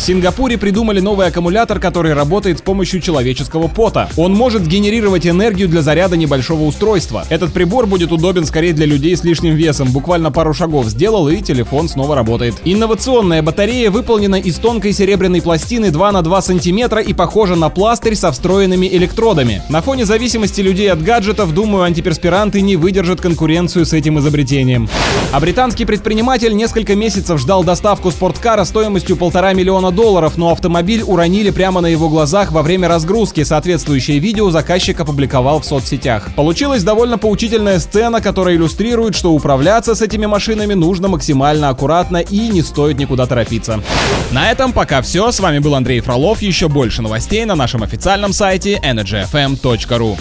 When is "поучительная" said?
37.18-37.78